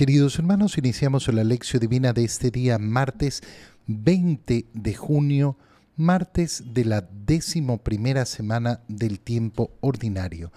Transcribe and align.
Queridos 0.00 0.38
hermanos, 0.38 0.78
iniciamos 0.78 1.28
la 1.28 1.44
lección 1.44 1.78
divina 1.78 2.14
de 2.14 2.24
este 2.24 2.50
día, 2.50 2.78
martes 2.78 3.42
20 3.86 4.64
de 4.72 4.94
junio, 4.94 5.58
martes 5.94 6.64
de 6.72 6.86
la 6.86 7.02
décimo 7.02 7.76
primera 7.76 8.24
semana 8.24 8.80
del 8.88 9.20
tiempo 9.20 9.72
ordinario. 9.82 10.52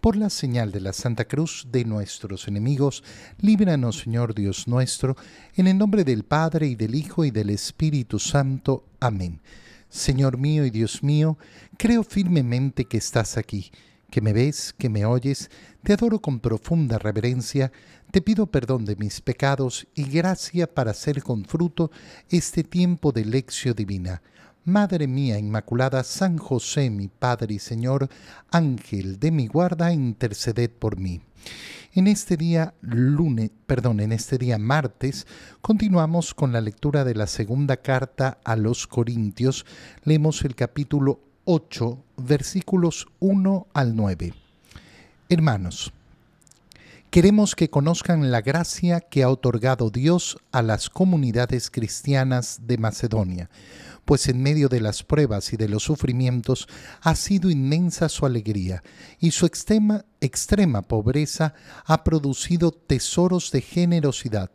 Por 0.00 0.16
la 0.16 0.30
señal 0.30 0.72
de 0.72 0.80
la 0.80 0.94
Santa 0.94 1.26
Cruz 1.26 1.68
de 1.70 1.84
nuestros 1.84 2.48
enemigos, 2.48 3.04
líbranos, 3.38 3.98
Señor 3.98 4.34
Dios 4.34 4.66
nuestro, 4.66 5.14
en 5.56 5.66
el 5.66 5.76
nombre 5.76 6.02
del 6.02 6.24
Padre 6.24 6.66
y 6.66 6.74
del 6.74 6.94
Hijo 6.94 7.26
y 7.26 7.30
del 7.30 7.50
Espíritu 7.50 8.18
Santo. 8.18 8.86
Amén. 8.98 9.42
Señor 9.90 10.38
mío 10.38 10.64
y 10.64 10.70
Dios 10.70 11.02
mío, 11.02 11.36
creo 11.76 12.02
firmemente 12.02 12.86
que 12.86 12.96
estás 12.96 13.36
aquí, 13.36 13.70
que 14.10 14.22
me 14.22 14.32
ves, 14.32 14.74
que 14.78 14.88
me 14.88 15.04
oyes, 15.04 15.50
te 15.82 15.92
adoro 15.92 16.20
con 16.20 16.40
profunda 16.40 16.98
reverencia, 16.98 17.70
te 18.10 18.22
pido 18.22 18.46
perdón 18.46 18.84
de 18.84 18.96
mis 18.96 19.20
pecados 19.20 19.86
y 19.94 20.04
gracia 20.04 20.72
para 20.72 20.92
hacer 20.92 21.22
con 21.22 21.44
fruto 21.44 21.90
este 22.28 22.64
tiempo 22.64 23.12
de 23.12 23.24
lección 23.24 23.74
divina. 23.74 24.22
Madre 24.64 25.06
mía 25.06 25.38
Inmaculada, 25.38 26.02
San 26.02 26.38
José, 26.38 26.90
mi 26.90 27.08
Padre 27.08 27.54
y 27.54 27.58
Señor, 27.58 28.08
Ángel 28.50 29.20
de 29.20 29.30
mi 29.30 29.46
guarda, 29.46 29.92
interceded 29.92 30.70
por 30.70 30.98
mí. 30.98 31.20
En 31.92 32.08
este 32.08 32.36
día 32.36 32.74
lunes, 32.80 33.50
perdón, 33.66 34.00
en 34.00 34.12
este 34.12 34.38
día 34.38 34.58
martes, 34.58 35.26
continuamos 35.60 36.34
con 36.34 36.52
la 36.52 36.60
lectura 36.60 37.04
de 37.04 37.14
la 37.14 37.26
segunda 37.26 37.76
carta 37.76 38.38
a 38.44 38.56
los 38.56 38.86
Corintios. 38.86 39.64
Leemos 40.04 40.44
el 40.44 40.54
capítulo 40.54 41.20
8, 41.44 42.04
versículos 42.16 43.06
1 43.20 43.68
al 43.72 43.94
9. 43.94 44.34
Hermanos, 45.28 45.92
Queremos 47.16 47.56
que 47.56 47.70
conozcan 47.70 48.30
la 48.30 48.42
gracia 48.42 49.00
que 49.00 49.22
ha 49.22 49.30
otorgado 49.30 49.88
Dios 49.88 50.36
a 50.52 50.60
las 50.60 50.90
comunidades 50.90 51.70
cristianas 51.70 52.66
de 52.66 52.76
Macedonia, 52.76 53.48
pues 54.04 54.28
en 54.28 54.42
medio 54.42 54.68
de 54.68 54.82
las 54.82 55.02
pruebas 55.02 55.50
y 55.54 55.56
de 55.56 55.70
los 55.70 55.84
sufrimientos 55.84 56.68
ha 57.00 57.14
sido 57.14 57.48
inmensa 57.48 58.10
su 58.10 58.26
alegría, 58.26 58.82
y 59.18 59.30
su 59.30 59.46
extrema, 59.46 60.04
extrema 60.20 60.82
pobreza 60.82 61.54
ha 61.86 62.04
producido 62.04 62.70
tesoros 62.70 63.50
de 63.50 63.62
generosidad. 63.62 64.50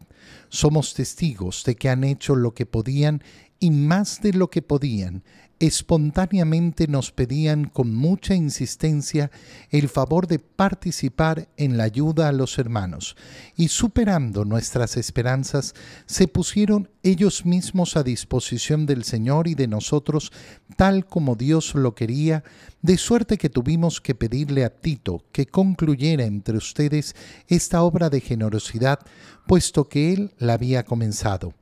Somos 0.50 0.94
testigos 0.94 1.64
de 1.64 1.76
que 1.76 1.90
han 1.90 2.04
hecho 2.04 2.36
lo 2.36 2.54
que 2.54 2.68
podían 2.68 3.24
y 3.60 3.72
más 3.72 4.22
de 4.22 4.34
lo 4.34 4.52
que 4.52 4.62
podían, 4.62 5.24
espontáneamente 5.62 6.88
nos 6.88 7.12
pedían 7.12 7.66
con 7.66 7.94
mucha 7.94 8.34
insistencia 8.34 9.30
el 9.70 9.90
favor 9.90 10.26
de 10.26 10.40
participar 10.40 11.50
en 11.56 11.78
la 11.78 11.84
ayuda 11.84 12.28
a 12.28 12.32
los 12.32 12.58
hermanos, 12.58 13.16
y 13.56 13.68
superando 13.68 14.44
nuestras 14.44 14.98
esperanzas, 14.98 15.76
se 16.08 16.28
pusieron 16.28 16.90
ellos 17.04 17.46
mismos 17.46 17.96
a 17.96 18.02
disposición 18.02 18.88
del 18.88 19.04
Señor 19.04 19.48
y 19.48 19.54
de 19.54 19.68
nosotros, 19.68 20.32
tal 20.78 21.06
como 21.06 21.36
Dios 21.36 21.76
lo 21.76 21.94
quería, 21.94 22.44
de 22.82 22.98
suerte 22.98 23.38
que 23.38 23.50
tuvimos 23.50 24.02
que 24.02 24.16
pedirle 24.16 24.66
a 24.66 24.72
Tito 24.72 25.24
que 25.32 25.46
concluyera 25.46 26.26
entre 26.26 26.58
ustedes 26.58 27.16
esta 27.48 27.84
obra 27.84 28.10
de 28.10 28.20
generosidad, 28.20 29.00
puesto 29.46 29.88
que 29.88 30.12
él 30.12 30.34
la 30.40 30.54
había 30.54 30.86
comenzado. 30.86 31.54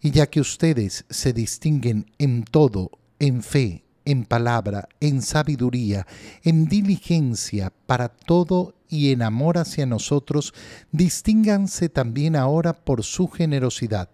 Y 0.00 0.10
ya 0.10 0.26
que 0.26 0.40
ustedes 0.40 1.04
se 1.08 1.32
distinguen 1.32 2.10
en 2.18 2.42
todo 2.42 2.90
en 3.26 3.42
fe, 3.42 3.84
en 4.04 4.26
palabra, 4.26 4.88
en 5.00 5.22
sabiduría, 5.22 6.06
en 6.42 6.66
diligencia 6.66 7.72
para 7.86 8.10
todo 8.10 8.74
y 8.86 9.12
en 9.12 9.22
amor 9.22 9.56
hacia 9.56 9.86
nosotros, 9.86 10.52
distínganse 10.92 11.88
también 11.88 12.36
ahora 12.36 12.74
por 12.74 13.02
su 13.02 13.28
generosidad. 13.28 14.10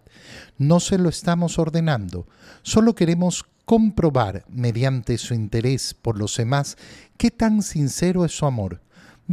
No 0.57 0.79
se 0.79 0.97
lo 0.97 1.09
estamos 1.09 1.59
ordenando, 1.59 2.25
solo 2.61 2.95
queremos 2.95 3.45
comprobar, 3.65 4.45
mediante 4.47 5.17
su 5.17 5.33
interés 5.33 5.93
por 5.93 6.17
los 6.17 6.37
demás, 6.37 6.77
qué 7.17 7.29
tan 7.29 7.61
sincero 7.61 8.23
es 8.23 8.31
su 8.31 8.45
amor 8.45 8.81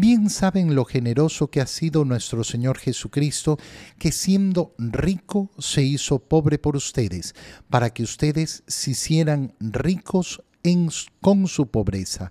Bien 0.00 0.31
saben 0.31 0.76
lo 0.76 0.84
generoso 0.84 1.50
que 1.50 1.60
ha 1.60 1.66
sido 1.66 2.04
nuestro 2.04 2.44
Señor 2.44 2.78
Jesucristo, 2.78 3.59
que 3.98 4.12
siendo 4.12 4.72
rico 4.78 5.50
se 5.59 5.82
hizo 5.82 6.20
pobre 6.20 6.56
por 6.56 6.76
ustedes, 6.76 7.34
para 7.69 7.91
que 7.91 8.04
ustedes 8.04 8.62
se 8.69 8.92
hicieran 8.92 9.54
ricos 9.58 10.41
en, 10.62 10.88
con 11.20 11.48
su 11.48 11.66
pobreza. 11.66 12.31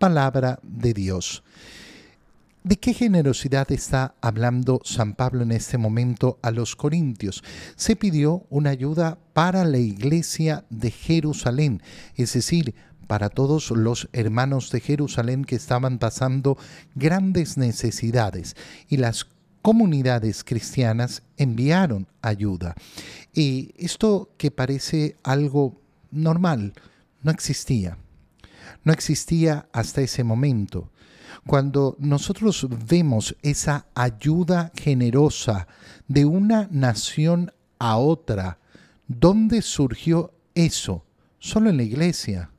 Palabra 0.00 0.58
de 0.64 0.92
Dios. 0.92 1.44
¿De 2.64 2.78
qué 2.78 2.92
generosidad 2.94 3.70
está 3.70 4.16
hablando 4.20 4.80
San 4.84 5.14
Pablo 5.14 5.44
en 5.44 5.52
este 5.52 5.78
momento 5.78 6.40
a 6.42 6.50
los 6.50 6.74
corintios? 6.74 7.44
Se 7.76 7.94
pidió 7.94 8.44
una 8.50 8.70
ayuda 8.70 9.18
para 9.34 9.64
la 9.64 9.78
iglesia 9.78 10.64
de 10.68 10.90
Jerusalén, 10.90 11.80
es 12.16 12.32
decir, 12.32 12.74
para 13.06 13.28
todos 13.28 13.70
los 13.70 14.08
hermanos 14.12 14.70
de 14.70 14.80
Jerusalén 14.80 15.44
que 15.44 15.56
estaban 15.56 15.98
pasando 15.98 16.56
grandes 16.94 17.56
necesidades 17.56 18.56
y 18.88 18.96
las 18.96 19.26
comunidades 19.62 20.44
cristianas 20.44 21.22
enviaron 21.36 22.06
ayuda. 22.20 22.74
Y 23.32 23.72
esto 23.78 24.30
que 24.36 24.50
parece 24.50 25.16
algo 25.22 25.80
normal, 26.10 26.74
no 27.22 27.30
existía. 27.30 27.96
No 28.84 28.92
existía 28.92 29.66
hasta 29.72 30.02
ese 30.02 30.22
momento. 30.22 30.90
Cuando 31.46 31.96
nosotros 31.98 32.66
vemos 32.86 33.36
esa 33.42 33.86
ayuda 33.94 34.70
generosa 34.74 35.66
de 36.08 36.24
una 36.24 36.68
nación 36.70 37.50
a 37.78 37.96
otra, 37.96 38.58
¿dónde 39.08 39.62
surgió 39.62 40.32
eso? 40.54 41.04
Solo 41.38 41.70
en 41.70 41.78
la 41.78 41.82
iglesia. 41.82 42.50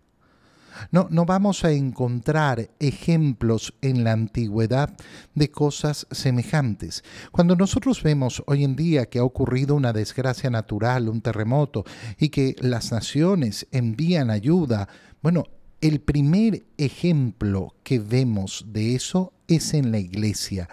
No, 0.91 1.07
no 1.09 1.25
vamos 1.25 1.63
a 1.63 1.71
encontrar 1.71 2.69
ejemplos 2.79 3.73
en 3.81 4.03
la 4.03 4.11
antigüedad 4.11 4.95
de 5.33 5.49
cosas 5.49 6.07
semejantes. 6.11 7.03
Cuando 7.31 7.55
nosotros 7.55 8.01
vemos 8.03 8.43
hoy 8.47 8.63
en 8.63 8.75
día 8.75 9.05
que 9.05 9.19
ha 9.19 9.23
ocurrido 9.23 9.75
una 9.75 9.93
desgracia 9.93 10.49
natural, 10.49 11.09
un 11.09 11.21
terremoto, 11.21 11.85
y 12.17 12.29
que 12.29 12.55
las 12.59 12.91
naciones 12.91 13.67
envían 13.71 14.29
ayuda, 14.29 14.87
bueno, 15.21 15.45
el 15.81 15.99
primer 15.99 16.63
ejemplo 16.77 17.75
que 17.83 17.99
vemos 17.99 18.65
de 18.67 18.95
eso 18.95 19.33
es 19.47 19.73
en 19.73 19.91
la 19.91 19.99
iglesia. 19.99 20.67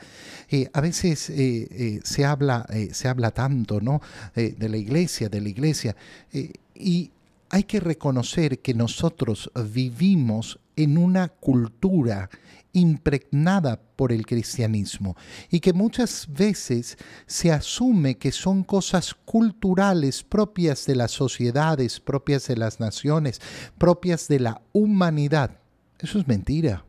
Eh, 0.48 0.68
a 0.72 0.80
veces 0.80 1.30
eh, 1.30 1.68
eh, 1.70 2.00
se, 2.04 2.24
habla, 2.24 2.66
se 2.92 3.08
habla 3.08 3.30
tanto 3.30 3.80
¿no? 3.80 4.00
de 4.34 4.68
la 4.68 4.76
iglesia, 4.76 5.28
de 5.28 5.40
la 5.40 5.48
iglesia, 5.48 5.96
y 6.74 7.10
hay 7.52 7.64
que 7.64 7.80
reconocer 7.80 8.60
que 8.60 8.72
nosotros 8.72 9.52
vivimos 9.72 10.58
en 10.74 10.96
una 10.96 11.28
cultura 11.28 12.30
impregnada 12.72 13.78
por 13.94 14.10
el 14.10 14.24
cristianismo 14.24 15.18
y 15.50 15.60
que 15.60 15.74
muchas 15.74 16.26
veces 16.30 16.96
se 17.26 17.52
asume 17.52 18.16
que 18.16 18.32
son 18.32 18.64
cosas 18.64 19.14
culturales 19.26 20.22
propias 20.22 20.86
de 20.86 20.96
las 20.96 21.10
sociedades, 21.10 22.00
propias 22.00 22.48
de 22.48 22.56
las 22.56 22.80
naciones, 22.80 23.38
propias 23.76 24.28
de 24.28 24.40
la 24.40 24.62
humanidad. 24.72 25.60
Eso 25.98 26.18
es 26.18 26.26
mentira 26.26 26.86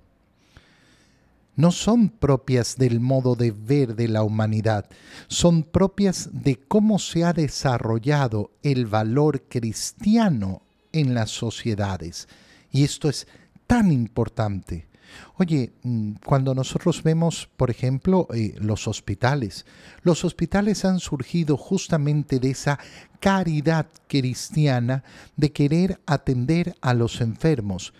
no 1.55 1.71
son 1.71 2.09
propias 2.09 2.77
del 2.77 2.99
modo 2.99 3.35
de 3.35 3.51
ver 3.51 3.95
de 3.95 4.07
la 4.07 4.23
humanidad, 4.23 4.89
son 5.27 5.63
propias 5.63 6.29
de 6.31 6.57
cómo 6.57 6.99
se 6.99 7.23
ha 7.23 7.33
desarrollado 7.33 8.51
el 8.63 8.87
valor 8.87 9.43
cristiano 9.43 10.61
en 10.91 11.13
las 11.13 11.31
sociedades. 11.31 12.27
Y 12.71 12.83
esto 12.83 13.09
es 13.09 13.27
tan 13.67 13.91
importante. 13.91 14.87
Oye, 15.35 15.73
mm, 15.83 16.13
cuando 16.25 16.55
nosotros 16.55 17.03
vemos, 17.03 17.49
por 17.57 17.69
ejemplo, 17.69 18.27
eh, 18.33 18.55
los 18.59 18.87
hospitales, 18.87 19.65
los 20.01 20.25
hospitales 20.25 20.85
han 20.85 20.99
surgido 20.99 21.57
justamente 21.57 22.39
de 22.39 22.51
esa 22.51 22.79
caridad 23.19 23.88
cristiana 24.07 25.03
de 25.35 25.51
querer 25.51 25.99
atender 26.06 26.75
a 26.81 26.94
los 26.94 27.21
enfermos. 27.21 27.94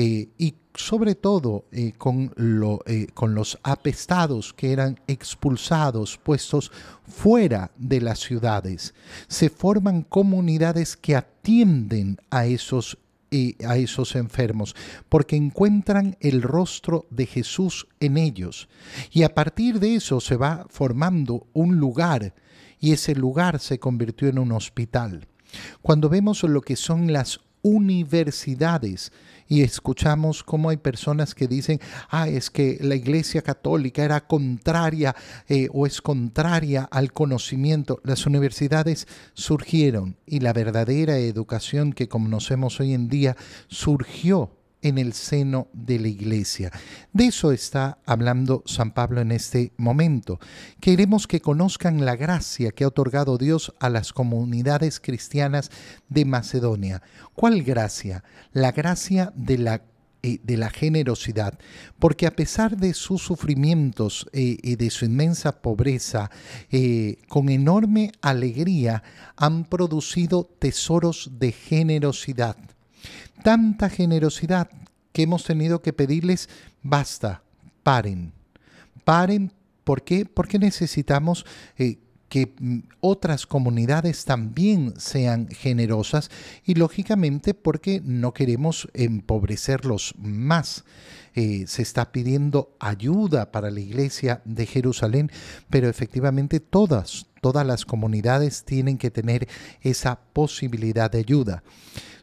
Eh, 0.00 0.28
y 0.38 0.54
sobre 0.74 1.16
todo 1.16 1.64
eh, 1.72 1.92
con, 1.98 2.32
eh, 2.86 3.08
con 3.14 3.34
los 3.34 3.58
apestados 3.64 4.54
que 4.54 4.70
eran 4.70 5.00
expulsados, 5.08 6.18
puestos 6.18 6.70
fuera 7.04 7.72
de 7.76 8.00
las 8.00 8.20
ciudades. 8.20 8.94
Se 9.26 9.50
forman 9.50 10.02
comunidades 10.02 10.96
que 10.96 11.16
atienden 11.16 12.18
a 12.30 12.46
esos 12.46 12.98
a 13.66 13.76
esos 13.76 14.16
enfermos, 14.16 14.74
porque 15.10 15.36
encuentran 15.36 16.16
el 16.20 16.40
rostro 16.40 17.06
de 17.10 17.26
Jesús 17.26 17.86
en 18.00 18.16
ellos. 18.16 18.70
Y 19.12 19.22
a 19.22 19.34
partir 19.34 19.80
de 19.80 19.96
eso 19.96 20.18
se 20.20 20.36
va 20.36 20.64
formando 20.70 21.46
un 21.52 21.76
lugar, 21.76 22.34
y 22.80 22.92
ese 22.92 23.14
lugar 23.14 23.58
se 23.58 23.78
convirtió 23.78 24.28
en 24.28 24.38
un 24.38 24.52
hospital. 24.52 25.28
Cuando 25.82 26.08
vemos 26.08 26.42
lo 26.42 26.62
que 26.62 26.76
son 26.76 27.12
las 27.12 27.40
universidades. 27.68 29.12
Y 29.50 29.62
escuchamos 29.62 30.42
cómo 30.42 30.68
hay 30.68 30.76
personas 30.76 31.34
que 31.34 31.48
dicen, 31.48 31.80
ah, 32.10 32.28
es 32.28 32.50
que 32.50 32.78
la 32.82 32.94
Iglesia 32.94 33.40
Católica 33.40 34.04
era 34.04 34.26
contraria 34.26 35.16
eh, 35.48 35.68
o 35.72 35.86
es 35.86 36.02
contraria 36.02 36.84
al 36.90 37.12
conocimiento. 37.12 38.00
Las 38.04 38.26
universidades 38.26 39.06
surgieron 39.32 40.16
y 40.26 40.40
la 40.40 40.52
verdadera 40.52 41.16
educación 41.16 41.94
que 41.94 42.08
conocemos 42.08 42.78
hoy 42.80 42.92
en 42.92 43.08
día 43.08 43.36
surgió 43.68 44.57
en 44.82 44.98
el 44.98 45.12
seno 45.12 45.68
de 45.72 45.98
la 45.98 46.08
iglesia. 46.08 46.70
De 47.12 47.26
eso 47.26 47.52
está 47.52 47.98
hablando 48.06 48.62
San 48.66 48.92
Pablo 48.92 49.20
en 49.20 49.32
este 49.32 49.72
momento. 49.76 50.38
Queremos 50.80 51.26
que 51.26 51.40
conozcan 51.40 52.04
la 52.04 52.16
gracia 52.16 52.70
que 52.70 52.84
ha 52.84 52.88
otorgado 52.88 53.38
Dios 53.38 53.74
a 53.80 53.88
las 53.88 54.12
comunidades 54.12 55.00
cristianas 55.00 55.70
de 56.08 56.24
Macedonia. 56.24 57.02
¿Cuál 57.34 57.62
gracia? 57.62 58.24
La 58.52 58.72
gracia 58.72 59.32
de 59.34 59.58
la 59.58 59.82
eh, 60.20 60.40
de 60.42 60.56
la 60.56 60.68
generosidad, 60.68 61.60
porque 62.00 62.26
a 62.26 62.34
pesar 62.34 62.76
de 62.76 62.92
sus 62.92 63.22
sufrimientos 63.22 64.28
eh, 64.32 64.58
y 64.60 64.74
de 64.74 64.90
su 64.90 65.04
inmensa 65.04 65.62
pobreza, 65.62 66.28
eh, 66.72 67.18
con 67.28 67.48
enorme 67.48 68.10
alegría 68.20 69.04
han 69.36 69.64
producido 69.64 70.50
tesoros 70.58 71.30
de 71.38 71.52
generosidad 71.52 72.56
tanta 73.42 73.88
generosidad 73.88 74.68
que 75.12 75.22
hemos 75.22 75.44
tenido 75.44 75.82
que 75.82 75.92
pedirles, 75.92 76.48
basta, 76.82 77.42
paren, 77.82 78.32
paren, 79.04 79.52
¿por 79.84 80.02
qué? 80.02 80.26
Porque 80.26 80.58
necesitamos 80.58 81.46
eh, 81.76 81.98
que 82.28 82.54
mm, 82.58 82.78
otras 83.00 83.46
comunidades 83.46 84.24
también 84.24 84.94
sean 84.98 85.48
generosas 85.48 86.30
y 86.64 86.74
lógicamente 86.74 87.54
porque 87.54 88.00
no 88.04 88.32
queremos 88.32 88.88
empobrecerlos 88.94 90.14
más. 90.18 90.84
Eh, 91.40 91.68
se 91.68 91.82
está 91.82 92.10
pidiendo 92.10 92.74
ayuda 92.80 93.52
para 93.52 93.70
la 93.70 93.78
iglesia 93.78 94.42
de 94.44 94.66
Jerusalén, 94.66 95.30
pero 95.70 95.88
efectivamente 95.88 96.58
todas, 96.58 97.26
todas 97.40 97.64
las 97.64 97.84
comunidades 97.84 98.64
tienen 98.64 98.98
que 98.98 99.12
tener 99.12 99.46
esa 99.80 100.18
posibilidad 100.32 101.08
de 101.08 101.20
ayuda. 101.20 101.62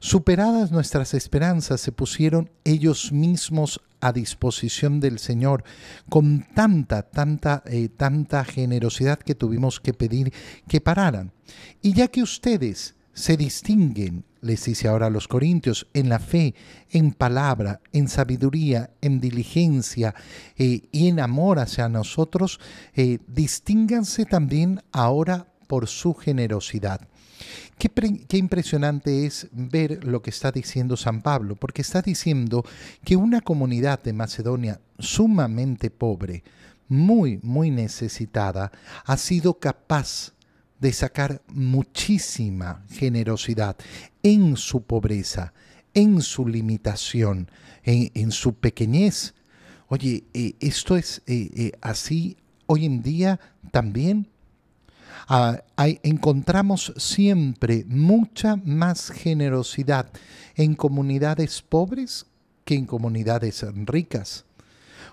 Superadas 0.01 0.73
nuestras 0.73 1.13
esperanzas, 1.13 1.79
se 1.79 1.93
pusieron 1.93 2.51
ellos 2.65 3.13
mismos 3.13 3.79
a 4.01 4.11
disposición 4.11 4.99
del 4.99 5.19
Señor 5.19 5.63
con 6.09 6.45
tanta, 6.53 7.03
tanta, 7.03 7.63
eh, 7.67 7.87
tanta 7.87 8.43
generosidad 8.43 9.17
que 9.17 9.33
tuvimos 9.33 9.79
que 9.79 9.93
pedir 9.93 10.33
que 10.67 10.81
pararan. 10.81 11.31
Y 11.81 11.93
ya 11.93 12.09
que 12.09 12.21
ustedes 12.21 12.94
se 13.15 13.37
distinguen, 13.37 14.25
les 14.41 14.65
dice 14.65 14.87
ahora 14.87 15.07
a 15.07 15.09
los 15.09 15.27
Corintios, 15.27 15.87
en 15.93 16.09
la 16.09 16.19
fe, 16.19 16.53
en 16.91 17.13
palabra, 17.13 17.81
en 17.93 18.07
sabiduría, 18.07 18.91
en 19.01 19.19
diligencia 19.19 20.13
eh, 20.57 20.81
y 20.91 21.07
en 21.07 21.19
amor 21.19 21.57
hacia 21.57 21.89
nosotros, 21.89 22.59
eh, 22.93 23.17
distínganse 23.27 24.25
también 24.25 24.83
ahora 24.91 25.47
por 25.67 25.87
su 25.87 26.13
generosidad. 26.13 27.07
Qué, 27.77 28.37
impresionante 28.37 29.25
es 29.25 29.47
ver 29.51 30.03
lo 30.03 30.21
que 30.21 30.29
está 30.29 30.51
diciendo 30.51 30.95
San 30.95 31.21
Pablo, 31.21 31.55
porque 31.55 31.81
está 31.81 32.01
diciendo 32.01 32.63
que 33.03 33.15
una 33.15 33.41
comunidad 33.41 34.03
de 34.03 34.13
Macedonia 34.13 34.79
sumamente 34.99 35.89
pobre, 35.89 36.43
muy, 36.87 37.39
muy 37.41 37.71
necesitada, 37.71 38.71
ha 39.05 39.17
sido 39.17 39.55
capaz 39.55 40.34
de 40.79 40.93
sacar 40.93 41.41
muchísima 41.47 42.83
generosidad 42.91 43.75
en 44.23 44.57
su 44.57 44.83
pobreza, 44.83 45.53
en 45.93 46.21
su 46.21 46.47
limitación, 46.47 47.49
en, 47.83 48.31
su 48.31 48.55
pequeñez. 48.55 49.33
Oye, 49.87 50.23
eh, 50.33 50.55
esto 50.59 50.95
es 50.97 51.21
eh, 51.27 51.49
eh, 51.55 51.71
así 51.81 52.37
hoy 52.65 52.85
en 52.85 53.01
día 53.01 53.39
también 53.71 54.27
Ah, 55.27 55.63
encontramos 56.03 56.93
siempre 56.97 57.83
mucha 57.87 58.57
más 58.57 59.09
generosidad 59.09 60.11
en 60.55 60.75
comunidades 60.75 61.63
pobres 61.63 62.27
que 62.63 62.75
en 62.75 62.85
comunidades 62.85 63.65
ricas. 63.85 64.45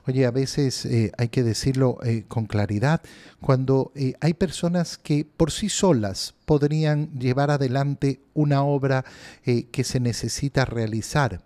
Oye, 0.06 0.26
a 0.26 0.30
veces 0.30 0.84
eh, 0.84 1.12
hay 1.18 1.28
que 1.28 1.42
decirlo 1.42 1.98
eh, 2.04 2.24
con 2.28 2.46
claridad, 2.46 3.00
cuando 3.40 3.92
eh, 3.94 4.14
hay 4.20 4.34
personas 4.34 4.98
que 4.98 5.24
por 5.24 5.50
sí 5.50 5.68
solas 5.68 6.34
podrían 6.44 7.18
llevar 7.18 7.50
adelante 7.50 8.20
una 8.34 8.62
obra 8.62 9.04
que 9.44 9.84
se 9.84 10.00
necesita 10.00 10.64
realizar, 10.64 11.42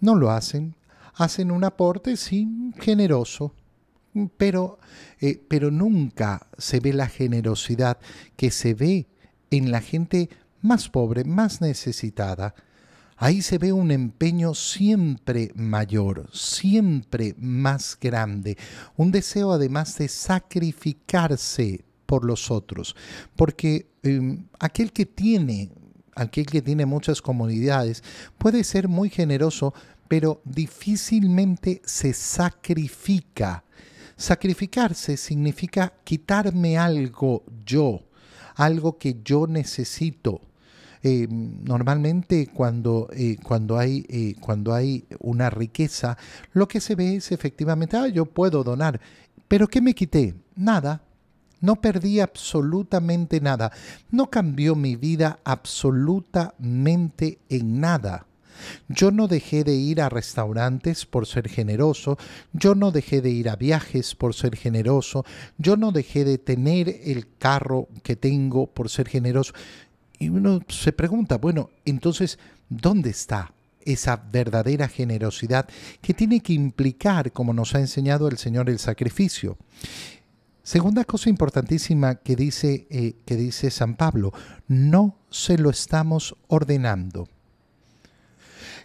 no 0.00 0.14
lo 0.14 0.30
hacen, 0.30 0.74
hacen 1.14 1.50
un 1.50 1.64
aporte, 1.64 2.16
sí, 2.16 2.72
generoso, 2.80 3.54
pero, 4.36 4.78
pero 5.48 5.70
nunca 5.70 6.46
se 6.58 6.80
ve 6.80 6.92
la 6.92 7.06
generosidad 7.06 7.98
que 8.36 8.50
se 8.50 8.74
ve 8.74 9.06
en 9.50 9.70
la 9.70 9.80
gente 9.80 10.28
más 10.62 10.88
pobre, 10.88 11.24
más 11.24 11.60
necesitada. 11.60 12.54
Ahí 13.22 13.42
se 13.42 13.58
ve 13.58 13.72
un 13.72 13.90
empeño 13.90 14.54
siempre 14.54 15.52
mayor, 15.54 16.30
siempre 16.32 17.34
más 17.38 17.98
grande, 18.00 18.56
un 18.96 19.12
deseo 19.12 19.52
además 19.52 19.98
de 19.98 20.08
sacrificarse 20.08 21.84
por 22.06 22.24
los 22.24 22.50
otros, 22.50 22.96
porque 23.36 23.90
em, 24.02 24.46
aquel 24.58 24.90
que 24.92 25.04
tiene, 25.04 25.70
aquel 26.16 26.46
que 26.46 26.62
tiene 26.62 26.86
muchas 26.86 27.20
comunidades, 27.20 28.02
puede 28.38 28.64
ser 28.64 28.88
muy 28.88 29.10
generoso, 29.10 29.74
pero 30.08 30.40
difícilmente 30.44 31.82
se 31.84 32.14
sacrifica 32.14 33.62
Sacrificarse 34.20 35.16
significa 35.16 35.94
quitarme 36.04 36.76
algo 36.76 37.42
yo, 37.64 38.02
algo 38.54 38.98
que 38.98 39.22
yo 39.24 39.46
necesito. 39.46 40.42
Eh, 41.02 41.26
normalmente 41.30 42.48
cuando, 42.52 43.08
eh, 43.12 43.36
cuando, 43.42 43.78
hay, 43.78 44.04
eh, 44.08 44.34
cuando 44.40 44.74
hay 44.74 45.04
una 45.20 45.48
riqueza, 45.48 46.18
lo 46.52 46.68
que 46.68 46.80
se 46.80 46.94
ve 46.94 47.16
es 47.16 47.32
efectivamente, 47.32 47.96
ah, 47.96 48.08
yo 48.08 48.26
puedo 48.26 48.62
donar, 48.62 49.00
pero 49.48 49.66
¿qué 49.66 49.80
me 49.80 49.94
quité? 49.94 50.34
Nada. 50.56 51.02
No 51.62 51.76
perdí 51.76 52.20
absolutamente 52.20 53.38
nada. 53.40 53.70
No 54.10 54.30
cambió 54.30 54.74
mi 54.74 54.96
vida 54.96 55.40
absolutamente 55.44 57.38
en 57.50 57.80
nada. 57.80 58.26
Yo 58.88 59.10
no 59.10 59.28
dejé 59.28 59.64
de 59.64 59.74
ir 59.74 60.00
a 60.00 60.08
restaurantes 60.08 61.06
por 61.06 61.26
ser 61.26 61.48
generoso, 61.48 62.18
yo 62.52 62.74
no 62.74 62.90
dejé 62.90 63.20
de 63.20 63.30
ir 63.30 63.48
a 63.48 63.56
viajes 63.56 64.14
por 64.14 64.34
ser 64.34 64.56
generoso, 64.56 65.24
yo 65.58 65.76
no 65.76 65.92
dejé 65.92 66.24
de 66.24 66.38
tener 66.38 66.88
el 67.04 67.26
carro 67.38 67.88
que 68.02 68.16
tengo 68.16 68.66
por 68.66 68.90
ser 68.90 69.08
generoso. 69.08 69.54
Y 70.20 70.28
uno 70.28 70.60
se 70.68 70.92
pregunta, 70.92 71.38
bueno, 71.38 71.70
entonces, 71.86 72.38
¿dónde 72.68 73.08
está 73.08 73.54
esa 73.80 74.16
verdadera 74.16 74.86
generosidad 74.86 75.66
que 76.02 76.12
tiene 76.12 76.40
que 76.40 76.52
implicar, 76.52 77.32
como 77.32 77.54
nos 77.54 77.74
ha 77.74 77.80
enseñado 77.80 78.28
el 78.28 78.36
Señor, 78.36 78.68
el 78.68 78.78
sacrificio? 78.78 79.56
Segunda 80.62 81.04
cosa 81.04 81.30
importantísima 81.30 82.16
que 82.16 82.36
dice, 82.36 82.86
eh, 82.90 83.14
que 83.24 83.36
dice 83.36 83.70
San 83.70 83.96
Pablo, 83.96 84.34
no 84.68 85.16
se 85.30 85.56
lo 85.56 85.70
estamos 85.70 86.36
ordenando. 86.48 87.26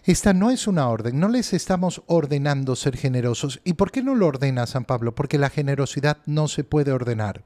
Esta 0.04 0.32
no 0.32 0.50
es 0.50 0.66
una 0.66 0.88
orden, 0.88 1.20
no 1.20 1.28
les 1.28 1.52
estamos 1.52 2.02
ordenando 2.06 2.76
ser 2.76 2.96
generosos. 2.96 3.60
¿Y 3.62 3.74
por 3.74 3.90
qué 3.90 4.02
no 4.02 4.14
lo 4.14 4.26
ordena 4.26 4.66
San 4.66 4.86
Pablo? 4.86 5.14
Porque 5.14 5.36
la 5.36 5.50
generosidad 5.50 6.16
no 6.24 6.48
se 6.48 6.64
puede 6.64 6.92
ordenar. 6.92 7.44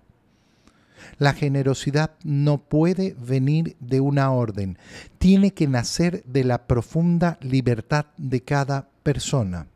La 1.19 1.33
generosidad 1.33 2.12
no 2.25 2.59
puede 2.59 3.16
venir 3.19 3.76
de 3.80 4.00
una 4.00 4.30
orden, 4.33 4.78
tiene 5.19 5.52
que 5.52 5.66
nacer 5.66 6.23
de 6.25 6.45
la 6.45 6.66
profunda 6.66 7.38
libertad 7.40 8.07
de 8.16 8.42
cada 8.42 8.88
persona. 9.02 9.66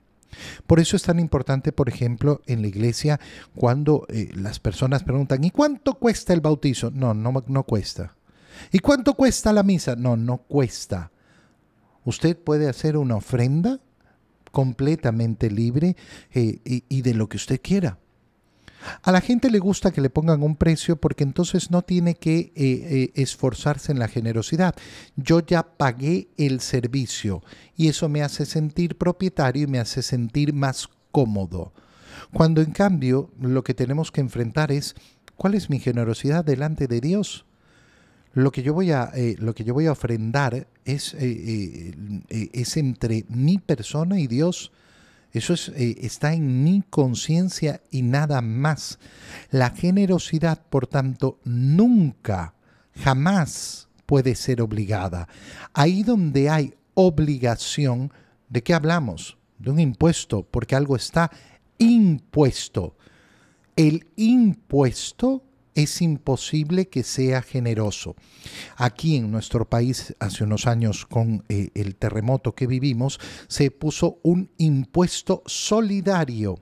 Por 0.67 0.81
eso 0.81 0.97
es 0.97 1.03
tan 1.03 1.21
importante, 1.21 1.73
por 1.73 1.89
ejemplo, 1.89 2.43
en 2.47 2.63
la 2.63 2.69
iglesia, 2.69 3.21
cuando 3.55 4.07
eh, 4.09 4.31
las 4.35 4.59
personas 4.59 5.05
preguntan, 5.05 5.45
¿y 5.45 5.51
cuánto 5.51 5.95
cuesta 5.95 6.33
el 6.33 6.41
bautizo? 6.41 6.91
No, 6.91 7.15
no, 7.15 7.33
no 7.47 7.63
cuesta. 7.63 8.15
¿Y 8.73 8.79
cuánto 8.79 9.15
cuesta 9.15 9.53
la 9.53 9.63
misa? 9.63 9.97
No, 9.97 10.17
no 10.17 10.39
cuesta. 10.39 11.11
Usted 12.05 12.37
puede 12.37 12.69
hacer 12.69 12.97
una 12.97 13.17
ofrenda 13.17 13.81
completamente 14.51 15.51
libre 15.51 15.97
eh, 16.33 16.61
y, 16.65 17.03
de 17.03 17.15
lo 17.15 17.29
que 17.29 17.37
usted 17.37 17.61
quiera. 17.61 17.99
A 19.03 19.13
la 19.13 19.21
gente 19.21 19.51
le 19.51 19.59
gusta 19.59 19.93
que 19.93 20.01
le 20.01 20.11
pongan 20.11 20.43
un 20.43 20.57
precio 20.57 20.97
porque 20.97 21.25
entonces 21.25 21.71
no 21.71 21.83
tiene 21.83 22.15
que 22.15 22.39
eh, 22.39 22.53
eh, 22.57 23.13
esforzarse 23.15 23.93
en 23.93 23.99
la 23.99 24.09
generosidad. 24.09 24.75
Yo 25.17 25.41
ya 25.41 25.63
pagué 25.63 26.29
el 26.37 26.61
servicio 26.61 27.43
y 27.77 27.89
eso 27.89 28.09
me 28.09 28.23
hace 28.23 28.47
sentir 28.47 28.97
propietario 28.97 29.65
y 29.65 29.67
me 29.67 29.79
hace 29.79 30.03
sentir 30.03 30.53
más 30.53 30.89
cómodo. 31.11 31.73
Cuando 32.33 32.61
en 32.61 32.73
cambio 32.73 33.31
lo 33.41 33.63
que 33.65 33.75
tenemos 33.75 34.11
que 34.11 34.21
enfrentar 34.21 34.73
es 34.73 34.95
cuál 35.37 35.55
es 35.55 35.71
mi 35.71 35.79
generosidad 35.79 36.45
delante 36.45 36.87
de 36.87 37.01
Dios. 37.01 37.47
lo 38.33 38.51
que 38.51 38.65
yo 38.65 38.75
voy 38.75 38.91
a, 38.91 39.13
eh, 39.15 39.37
lo 39.39 39.55
que 39.55 39.63
yo 39.63 39.75
voy 39.75 39.87
a 39.87 39.93
ofrendar 39.93 40.67
es, 40.85 41.15
es 41.15 42.77
entre 42.77 43.25
mi 43.29 43.59
persona 43.59 44.19
y 44.19 44.27
Dios. 44.27 44.73
Eso 45.35 45.53
es, 45.53 45.69
está 45.77 46.33
en 46.33 46.63
mi 46.63 46.85
conciencia 46.89 47.83
y 47.91 48.03
nada 48.03 48.41
más. 48.41 49.01
La 49.51 49.71
generosidad, 49.71 50.63
por 50.71 50.87
tanto, 50.87 51.41
nunca, 51.45 52.55
jamás 52.95 53.89
puede 54.07 54.37
ser 54.37 54.63
obligada. 54.63 55.29
Ahí 55.73 56.05
donde 56.05 56.49
hay 56.49 56.75
obligación, 56.95 58.13
¿de 58.49 58.63
qué 58.63 58.75
hablamos? 58.75 59.37
De 59.59 59.73
un 59.73 59.81
impuesto, 59.81 60.47
porque 60.49 60.77
algo 60.77 60.95
está 60.95 61.33
impuesto. 61.79 62.97
El 63.75 64.07
impuesto 64.15 65.43
es 65.75 66.01
imposible 66.03 66.89
que 66.89 67.03
sea 67.03 67.43
generoso. 67.43 68.15
Aquí 68.77 69.17
en 69.17 69.31
nuestro 69.31 69.69
país, 69.69 70.15
hace 70.21 70.45
unos 70.45 70.67
años 70.67 71.07
con 71.07 71.45
eh, 71.49 71.71
el 71.75 71.97
terremoto 71.97 72.55
que 72.55 72.67
vivimos, 72.67 73.19
se 73.49 73.71
puso 73.71 74.19
un 74.23 74.51
impuesto 74.59 75.43
solidario 75.47 76.59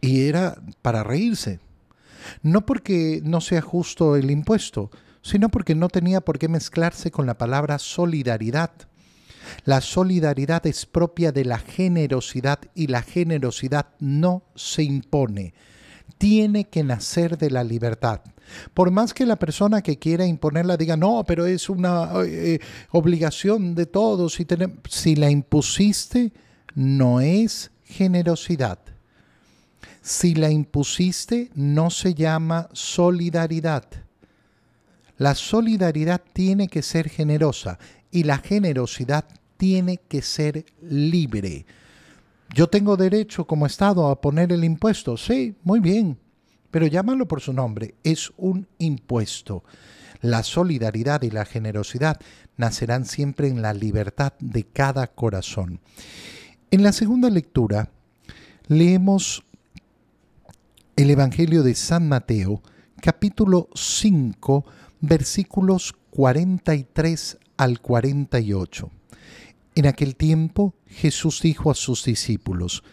y 0.00 0.26
era 0.26 0.60
para 0.82 1.04
reírse. 1.04 1.60
No 2.42 2.66
porque 2.66 3.20
no 3.22 3.40
sea 3.40 3.60
justo 3.60 4.16
el 4.16 4.30
impuesto, 4.30 4.90
sino 5.22 5.48
porque 5.48 5.74
no 5.74 5.88
tenía 5.88 6.20
por 6.20 6.38
qué 6.38 6.48
mezclarse 6.48 7.10
con 7.10 7.26
la 7.26 7.38
palabra 7.38 7.78
solidaridad. 7.78 8.72
La 9.64 9.80
solidaridad 9.80 10.66
es 10.66 10.86
propia 10.86 11.30
de 11.30 11.44
la 11.44 11.58
generosidad 11.58 12.60
y 12.74 12.86
la 12.86 13.02
generosidad 13.02 13.88
no 14.00 14.42
se 14.54 14.82
impone 14.82 15.52
tiene 16.18 16.64
que 16.64 16.82
nacer 16.82 17.38
de 17.38 17.50
la 17.50 17.64
libertad. 17.64 18.20
Por 18.72 18.90
más 18.90 19.14
que 19.14 19.26
la 19.26 19.36
persona 19.36 19.82
que 19.82 19.98
quiera 19.98 20.26
imponerla 20.26 20.76
diga, 20.76 20.96
no, 20.96 21.24
pero 21.26 21.46
es 21.46 21.68
una 21.68 22.10
eh, 22.26 22.58
obligación 22.90 23.74
de 23.74 23.86
todos, 23.86 24.38
si 24.88 25.16
la 25.16 25.30
impusiste, 25.30 26.32
no 26.74 27.20
es 27.20 27.70
generosidad. 27.84 28.78
Si 30.02 30.34
la 30.34 30.50
impusiste, 30.50 31.50
no 31.54 31.90
se 31.90 32.14
llama 32.14 32.68
solidaridad. 32.72 33.84
La 35.16 35.34
solidaridad 35.34 36.20
tiene 36.32 36.68
que 36.68 36.82
ser 36.82 37.08
generosa 37.08 37.78
y 38.10 38.24
la 38.24 38.38
generosidad 38.38 39.24
tiene 39.56 39.98
que 40.08 40.22
ser 40.22 40.66
libre. 40.82 41.64
Yo 42.52 42.68
tengo 42.68 42.96
derecho 42.96 43.46
como 43.46 43.66
Estado 43.66 44.08
a 44.08 44.20
poner 44.20 44.52
el 44.52 44.64
impuesto. 44.64 45.16
Sí, 45.16 45.56
muy 45.62 45.80
bien, 45.80 46.18
pero 46.70 46.86
llámalo 46.86 47.26
por 47.26 47.40
su 47.40 47.52
nombre. 47.52 47.94
Es 48.02 48.32
un 48.36 48.66
impuesto. 48.78 49.64
La 50.20 50.42
solidaridad 50.42 51.22
y 51.22 51.30
la 51.30 51.44
generosidad 51.44 52.18
nacerán 52.56 53.04
siempre 53.04 53.48
en 53.48 53.62
la 53.62 53.74
libertad 53.74 54.32
de 54.40 54.64
cada 54.64 55.06
corazón. 55.08 55.80
En 56.70 56.82
la 56.82 56.92
segunda 56.92 57.30
lectura 57.30 57.90
leemos 58.68 59.44
el 60.96 61.10
Evangelio 61.10 61.62
de 61.62 61.74
San 61.74 62.08
Mateo, 62.08 62.62
capítulo 63.00 63.68
5, 63.74 64.64
versículos 65.00 65.94
43 66.10 67.38
al 67.56 67.80
48. 67.80 68.90
En 69.74 69.86
aquel 69.86 70.14
tiempo 70.14 70.74
Jesús 70.86 71.40
dijo 71.42 71.70
a 71.70 71.74
sus 71.74 72.04
discípulos, 72.04 72.84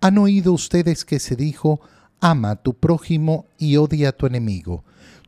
¿han 0.00 0.18
oído 0.18 0.52
ustedes 0.52 1.04
que 1.04 1.18
se 1.18 1.34
dijo, 1.34 1.80
ama 2.20 2.50
a 2.50 2.62
tu 2.62 2.74
prójimo 2.74 3.46
y 3.58 3.76
odia 3.76 4.10
a 4.10 4.12
tu 4.12 4.26
enemigo? 4.26 4.84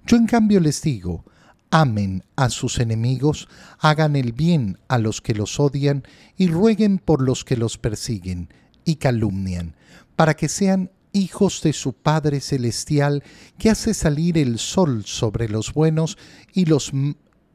Yo 0.06 0.16
en 0.16 0.26
cambio 0.26 0.60
les 0.60 0.82
digo, 0.82 1.24
amen 1.70 2.24
a 2.36 2.50
sus 2.50 2.78
enemigos, 2.78 3.48
hagan 3.78 4.16
el 4.16 4.32
bien 4.32 4.78
a 4.88 4.98
los 4.98 5.22
que 5.22 5.34
los 5.34 5.58
odian 5.58 6.02
y 6.36 6.48
rueguen 6.48 6.98
por 6.98 7.22
los 7.22 7.44
que 7.44 7.56
los 7.56 7.78
persiguen 7.78 8.52
y 8.84 8.96
calumnian, 8.96 9.76
para 10.14 10.34
que 10.34 10.48
sean 10.48 10.90
hijos 11.12 11.62
de 11.62 11.72
su 11.72 11.94
Padre 11.94 12.40
Celestial, 12.40 13.22
que 13.58 13.70
hace 13.70 13.94
salir 13.94 14.36
el 14.36 14.58
sol 14.58 15.04
sobre 15.06 15.48
los 15.48 15.72
buenos 15.72 16.18
y 16.52 16.66
los 16.66 16.92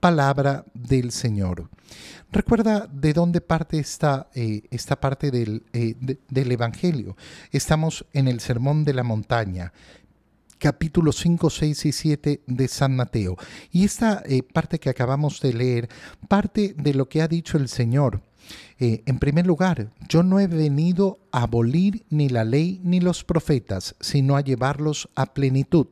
palabra 0.00 0.64
del 0.74 1.12
Señor. 1.12 1.68
Recuerda 2.32 2.88
de 2.90 3.12
dónde 3.12 3.40
parte 3.40 3.78
esta, 3.78 4.28
eh, 4.34 4.62
esta 4.70 4.98
parte 4.98 5.30
del, 5.30 5.64
eh, 5.72 5.94
del 6.28 6.52
Evangelio. 6.52 7.16
Estamos 7.52 8.06
en 8.12 8.28
el 8.28 8.40
Sermón 8.40 8.84
de 8.84 8.94
la 8.94 9.02
Montaña, 9.02 9.72
capítulos 10.58 11.16
5, 11.16 11.50
6 11.50 11.86
y 11.86 11.92
7 11.92 12.42
de 12.46 12.68
San 12.68 12.96
Mateo. 12.96 13.36
Y 13.70 13.84
esta 13.84 14.22
eh, 14.26 14.42
parte 14.42 14.78
que 14.78 14.90
acabamos 14.90 15.40
de 15.40 15.52
leer, 15.52 15.88
parte 16.28 16.74
de 16.78 16.94
lo 16.94 17.08
que 17.08 17.20
ha 17.20 17.28
dicho 17.28 17.56
el 17.56 17.68
Señor. 17.68 18.22
en 18.78 19.18
primer 19.18 19.46
lugar, 19.46 19.92
yo 20.08 20.22
no 20.22 20.40
he 20.40 20.46
venido 20.46 21.18
a 21.30 21.42
abolir 21.42 22.06
ni 22.08 22.30
la 22.30 22.44
ley 22.44 22.80
ni 22.82 22.98
los 22.98 23.22
profetas, 23.22 23.94
sino 24.00 24.36
a 24.36 24.40
llevarlos 24.40 25.08
a 25.14 25.34
plenitud. 25.34 25.88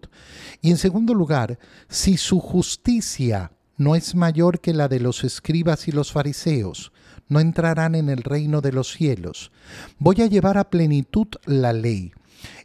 Y 0.62 0.70
en 0.70 0.78
segundo 0.78 1.12
lugar, 1.12 1.58
si 1.88 2.16
su 2.16 2.40
justicia 2.40 3.52
no 3.78 3.94
es 3.94 4.14
mayor 4.14 4.60
que 4.60 4.74
la 4.74 4.88
de 4.88 5.00
los 5.00 5.24
escribas 5.24 5.88
y 5.88 5.92
los 5.92 6.12
fariseos, 6.12 6.92
no 7.28 7.40
entrarán 7.40 7.94
en 7.94 8.10
el 8.10 8.22
reino 8.22 8.60
de 8.60 8.72
los 8.72 8.92
cielos. 8.92 9.50
Voy 9.98 10.20
a 10.20 10.26
llevar 10.26 10.58
a 10.58 10.68
plenitud 10.68 11.28
la 11.46 11.72
ley, 11.72 12.12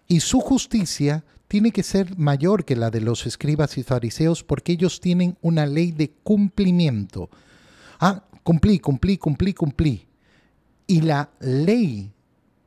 y 0.08 0.20
su 0.20 0.40
justicia 0.40 1.24
tiene 1.48 1.72
que 1.72 1.84
ser 1.84 2.18
mayor 2.18 2.66
que 2.66 2.76
la 2.76 2.90
de 2.90 3.02
los 3.02 3.26
escribas 3.26 3.78
y 3.78 3.84
fariseos 3.84 4.44
porque 4.44 4.74
ellos 4.74 5.00
tienen 5.00 5.38
una 5.42 5.66
ley 5.66 5.92
de 5.92 6.12
cumplimiento. 6.24 7.30
Ah, 8.00 8.24
cumplí, 8.44 8.80
cumplí, 8.80 9.18
cumplí, 9.18 9.54
cumplí. 9.54 10.08
Y 10.88 11.02
la 11.02 11.30
ley 11.40 12.12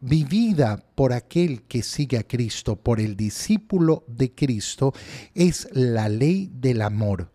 vivida 0.01 0.85
por 0.95 1.13
aquel 1.13 1.63
que 1.63 1.83
sigue 1.83 2.19
a 2.19 2.23
Cristo, 2.23 2.77
por 2.77 3.01
el 3.01 3.17
discípulo 3.17 4.05
de 4.07 4.33
Cristo, 4.33 4.95
es 5.35 5.69
la 5.73 6.09
ley 6.09 6.51
del 6.55 6.83
amor. 6.83 7.33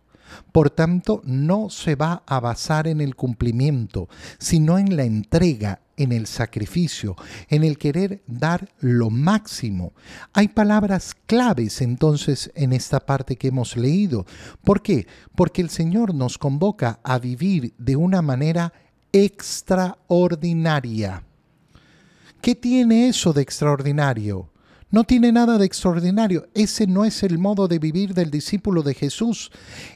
Por 0.52 0.70
tanto, 0.70 1.22
no 1.24 1.70
se 1.70 1.94
va 1.94 2.22
a 2.26 2.40
basar 2.40 2.86
en 2.86 3.00
el 3.00 3.16
cumplimiento, 3.16 4.08
sino 4.38 4.78
en 4.78 4.96
la 4.96 5.04
entrega, 5.04 5.80
en 5.96 6.12
el 6.12 6.26
sacrificio, 6.26 7.16
en 7.48 7.64
el 7.64 7.78
querer 7.78 8.22
dar 8.26 8.68
lo 8.80 9.10
máximo. 9.10 9.92
Hay 10.32 10.48
palabras 10.48 11.14
claves 11.26 11.80
entonces 11.80 12.50
en 12.54 12.72
esta 12.72 13.00
parte 13.00 13.36
que 13.36 13.48
hemos 13.48 13.76
leído. 13.76 14.26
¿Por 14.62 14.82
qué? 14.82 15.06
Porque 15.34 15.62
el 15.62 15.70
Señor 15.70 16.14
nos 16.14 16.38
convoca 16.38 17.00
a 17.02 17.18
vivir 17.18 17.74
de 17.78 17.96
una 17.96 18.22
manera 18.22 18.72
extraordinaria. 19.12 21.24
¿Qué 22.40 22.54
tiene 22.54 23.08
eso 23.08 23.32
de 23.32 23.42
extraordinario? 23.42 24.51
No 24.92 25.04
tiene 25.04 25.32
nada 25.32 25.56
de 25.56 25.64
extraordinario. 25.64 26.48
Ese 26.52 26.86
no 26.86 27.06
es 27.06 27.22
el 27.22 27.38
modo 27.38 27.66
de 27.66 27.78
vivir 27.78 28.12
del 28.12 28.30
discípulo 28.30 28.82
de 28.82 28.92
Jesús. 28.92 29.50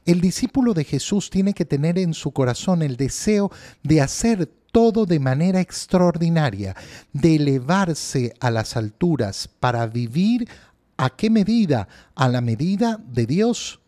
El 0.06 0.22
discípulo 0.22 0.72
de 0.72 0.84
Jesús 0.84 1.28
tiene 1.28 1.52
que 1.52 1.66
tener 1.66 1.98
en 1.98 2.14
su 2.14 2.30
corazón 2.30 2.80
el 2.80 2.96
deseo 2.96 3.52
de 3.82 4.00
hacer 4.00 4.46
todo 4.72 5.04
de 5.04 5.20
manera 5.20 5.60
extraordinaria, 5.60 6.74
de 7.12 7.36
elevarse 7.36 8.32
a 8.40 8.50
las 8.50 8.74
alturas 8.74 9.50
para 9.60 9.86
vivir 9.86 10.48
a 10.96 11.10
qué 11.10 11.28
medida? 11.28 11.88
A 12.14 12.30
la 12.30 12.40
medida 12.40 12.98
de 13.06 13.26
Dios. 13.26 13.80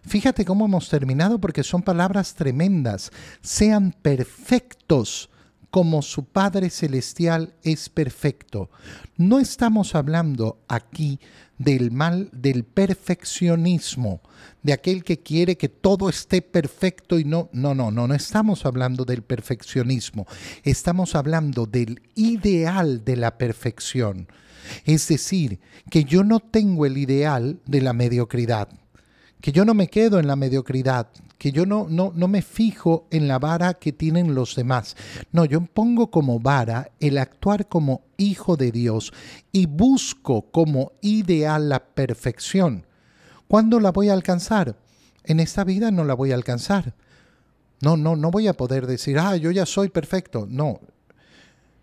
Fíjate 0.00 0.46
cómo 0.46 0.64
hemos 0.64 0.88
terminado 0.88 1.38
porque 1.38 1.62
son 1.62 1.82
palabras 1.82 2.34
tremendas. 2.34 3.12
Sean 3.42 3.94
perfectos 4.00 5.28
como 5.70 6.02
su 6.02 6.24
Padre 6.24 6.70
Celestial 6.70 7.54
es 7.62 7.88
perfecto. 7.88 8.70
No 9.16 9.38
estamos 9.38 9.94
hablando 9.94 10.58
aquí 10.68 11.20
del 11.58 11.90
mal 11.90 12.30
del 12.32 12.64
perfeccionismo, 12.64 14.22
de 14.62 14.72
aquel 14.72 15.04
que 15.04 15.18
quiere 15.18 15.56
que 15.56 15.68
todo 15.68 16.08
esté 16.08 16.40
perfecto 16.40 17.18
y 17.18 17.24
no, 17.24 17.50
no, 17.52 17.74
no, 17.74 17.90
no, 17.90 18.06
no 18.06 18.14
estamos 18.14 18.64
hablando 18.64 19.04
del 19.04 19.22
perfeccionismo, 19.22 20.26
estamos 20.62 21.14
hablando 21.14 21.66
del 21.66 22.00
ideal 22.14 23.04
de 23.04 23.16
la 23.16 23.36
perfección. 23.36 24.28
Es 24.84 25.08
decir, 25.08 25.60
que 25.90 26.04
yo 26.04 26.24
no 26.24 26.40
tengo 26.40 26.86
el 26.86 26.98
ideal 26.98 27.60
de 27.66 27.80
la 27.80 27.92
mediocridad 27.92 28.68
que 29.40 29.52
yo 29.52 29.64
no 29.64 29.74
me 29.74 29.88
quedo 29.88 30.18
en 30.18 30.26
la 30.26 30.36
mediocridad, 30.36 31.08
que 31.38 31.52
yo 31.52 31.64
no, 31.64 31.86
no, 31.88 32.12
no 32.14 32.28
me 32.28 32.42
fijo 32.42 33.06
en 33.10 33.28
la 33.28 33.38
vara 33.38 33.74
que 33.74 33.92
tienen 33.92 34.34
los 34.34 34.56
demás. 34.56 34.96
No, 35.30 35.44
yo 35.44 35.60
pongo 35.60 36.10
como 36.10 36.40
vara 36.40 36.90
el 36.98 37.18
actuar 37.18 37.68
como 37.68 38.02
hijo 38.16 38.56
de 38.56 38.72
Dios 38.72 39.12
y 39.52 39.66
busco 39.66 40.50
como 40.50 40.92
ideal 41.00 41.68
la 41.68 41.84
perfección. 41.84 42.86
¿Cuándo 43.46 43.80
la 43.80 43.92
voy 43.92 44.08
a 44.08 44.14
alcanzar? 44.14 44.76
En 45.24 45.40
esta 45.40 45.64
vida 45.64 45.90
no 45.90 46.04
la 46.04 46.14
voy 46.14 46.32
a 46.32 46.34
alcanzar. 46.34 46.94
No, 47.80 47.96
no, 47.96 48.16
no 48.16 48.30
voy 48.30 48.48
a 48.48 48.54
poder 48.54 48.86
decir, 48.86 49.18
ah, 49.18 49.36
yo 49.36 49.52
ya 49.52 49.64
soy 49.64 49.88
perfecto. 49.88 50.46
No, 50.50 50.80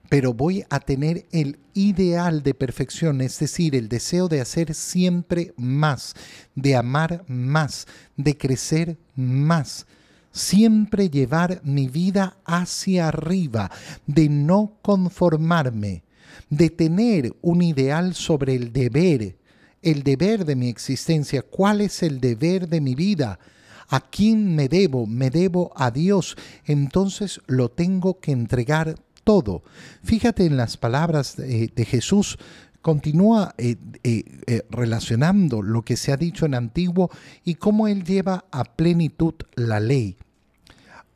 pero 0.09 0.33
voy 0.33 0.63
a 0.69 0.79
tener 0.79 1.25
el 1.31 1.59
ideal 1.73 2.43
de 2.43 2.53
perfección, 2.53 3.21
es 3.21 3.39
decir, 3.39 3.75
el 3.75 3.89
deseo 3.89 4.27
de 4.27 4.41
hacer 4.41 4.73
siempre 4.73 5.53
más, 5.57 6.13
de 6.55 6.75
amar 6.75 7.23
más, 7.27 7.87
de 8.15 8.37
crecer 8.37 8.97
más, 9.15 9.85
siempre 10.31 11.09
llevar 11.09 11.61
mi 11.63 11.87
vida 11.87 12.37
hacia 12.45 13.07
arriba, 13.07 13.71
de 14.05 14.29
no 14.29 14.77
conformarme, 14.81 16.03
de 16.49 16.69
tener 16.69 17.35
un 17.41 17.61
ideal 17.61 18.13
sobre 18.13 18.55
el 18.55 18.73
deber, 18.73 19.37
el 19.81 20.03
deber 20.03 20.45
de 20.45 20.55
mi 20.55 20.69
existencia, 20.69 21.41
cuál 21.41 21.81
es 21.81 22.03
el 22.03 22.19
deber 22.19 22.67
de 22.67 22.81
mi 22.81 22.95
vida. 22.95 23.39
¿A 23.87 23.99
quién 23.99 24.55
me 24.55 24.67
debo? 24.67 25.05
Me 25.05 25.29
debo 25.29 25.71
a 25.75 25.91
Dios. 25.91 26.35
Entonces 26.65 27.39
lo 27.45 27.69
tengo 27.69 28.19
que 28.19 28.31
entregar 28.31 28.95
todo. 29.25 29.63
Fíjate 30.03 30.45
en 30.45 30.55
las 30.55 30.77
palabras 30.77 31.35
de, 31.35 31.85
Jesús 31.85 32.37
continúa 32.81 33.55
eh, 33.57 33.75
eh, 34.03 34.23
eh, 34.45 34.61
relacionando 34.69 35.61
lo 35.61 35.81
que 35.81 35.97
se 35.97 36.13
ha 36.13 36.17
dicho 36.17 36.45
en 36.45 36.53
antiguo 36.53 37.09
y 37.43 37.55
cómo 37.55 37.87
Él 37.89 38.05
lleva 38.05 38.45
a 38.51 38.63
plenitud 38.63 39.33
la 39.55 39.81
ley. 39.81 40.15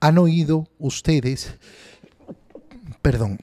Han 0.02 0.18
oído 0.18 0.68
ustedes, 0.80 1.54
perdón, 3.02 3.40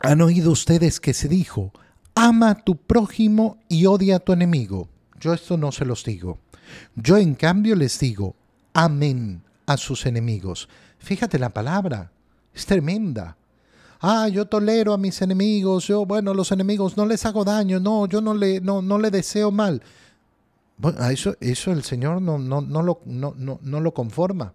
han 0.00 0.20
oído 0.20 0.52
ustedes 0.52 1.00
que 1.00 1.14
se 1.14 1.28
dijo, 1.28 1.72
ama 2.14 2.50
a 2.50 2.54
tu 2.62 2.76
prójimo 2.76 3.58
y 3.68 3.86
odia 3.86 4.16
a 4.16 4.20
tu 4.20 4.32
enemigo. 4.32 4.88
Yo 5.18 5.32
esto 5.32 5.56
no 5.56 5.72
se 5.72 5.86
los 5.86 6.04
digo. 6.04 6.38
Yo 6.94 7.16
en 7.16 7.34
cambio 7.34 7.74
les 7.74 7.98
digo, 7.98 8.36
amén 8.74 9.42
a 9.64 9.78
sus 9.78 10.04
enemigos. 10.04 10.68
Fíjate 10.98 11.38
la 11.38 11.48
palabra, 11.48 12.10
es 12.52 12.66
tremenda 12.66 13.38
ah, 14.04 14.28
yo 14.28 14.46
tolero 14.46 14.92
a 14.92 14.98
mis 14.98 15.20
enemigos, 15.22 15.86
yo, 15.86 16.04
bueno, 16.04 16.34
los 16.34 16.52
enemigos 16.52 16.96
no 16.96 17.06
les 17.06 17.24
hago 17.24 17.42
daño, 17.42 17.80
no, 17.80 18.06
yo 18.06 18.20
no 18.20 18.34
le, 18.34 18.60
no, 18.60 18.82
no 18.82 18.98
le 18.98 19.10
deseo 19.10 19.50
mal. 19.50 19.82
Bueno, 20.76 20.98
a 21.00 21.10
eso, 21.10 21.36
eso 21.40 21.72
el 21.72 21.82
Señor 21.84 22.20
no, 22.20 22.38
no, 22.38 22.60
no, 22.60 22.82
lo, 22.82 23.00
no, 23.06 23.34
no 23.36 23.80
lo 23.80 23.94
conforma. 23.94 24.52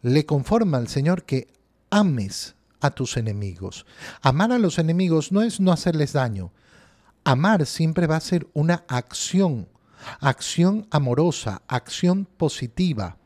Le 0.00 0.24
conforma 0.24 0.78
al 0.78 0.88
Señor 0.88 1.24
que 1.24 1.48
ames 1.90 2.54
a 2.80 2.90
tus 2.90 3.18
enemigos. 3.18 3.84
Amar 4.22 4.52
a 4.52 4.58
los 4.58 4.78
enemigos 4.78 5.30
no 5.30 5.42
es 5.42 5.60
no 5.60 5.70
hacerles 5.70 6.14
daño. 6.14 6.52
Amar 7.24 7.66
siempre 7.66 8.06
va 8.06 8.16
a 8.16 8.20
ser 8.20 8.46
una 8.54 8.84
acción, 8.88 9.68
acción 10.20 10.86
amorosa, 10.90 11.60
acción 11.68 12.24
positiva 12.24 13.18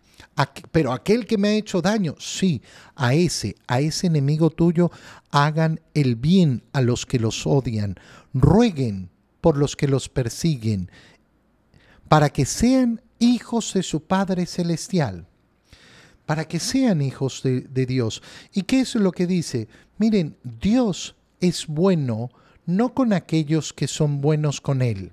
pero 0.72 0.92
aquel 0.92 1.26
que 1.26 1.38
me 1.38 1.48
ha 1.48 1.54
hecho 1.54 1.80
daño, 1.80 2.16
sí, 2.18 2.62
a 2.96 3.14
ese, 3.14 3.56
a 3.66 3.80
ese 3.80 4.08
enemigo 4.08 4.50
tuyo, 4.50 4.90
hagan 5.30 5.80
el 5.94 6.16
bien 6.16 6.64
a 6.72 6.80
los 6.80 7.06
que 7.06 7.18
los 7.18 7.46
odian, 7.46 7.96
rueguen 8.32 9.10
por 9.40 9.56
los 9.56 9.76
que 9.76 9.88
los 9.88 10.08
persiguen, 10.08 10.90
para 12.08 12.30
que 12.30 12.46
sean 12.46 13.00
hijos 13.18 13.74
de 13.74 13.82
su 13.82 14.02
Padre 14.02 14.46
Celestial, 14.46 15.26
para 16.26 16.46
que 16.46 16.58
sean 16.58 17.00
hijos 17.02 17.42
de, 17.42 17.60
de 17.60 17.86
Dios. 17.86 18.22
¿Y 18.52 18.62
qué 18.62 18.80
es 18.80 18.94
lo 18.96 19.12
que 19.12 19.26
dice? 19.26 19.68
Miren, 19.98 20.36
Dios 20.42 21.14
es 21.40 21.66
bueno 21.66 22.30
no 22.66 22.94
con 22.94 23.12
aquellos 23.12 23.72
que 23.72 23.86
son 23.86 24.20
buenos 24.20 24.60
con 24.60 24.82
Él 24.82 25.12